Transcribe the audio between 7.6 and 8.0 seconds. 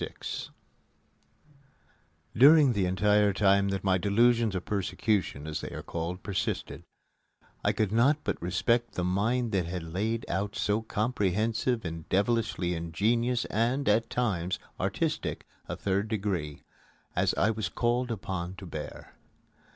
I could